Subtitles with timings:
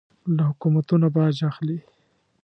[0.35, 1.77] له حکومتونو باج اخلي.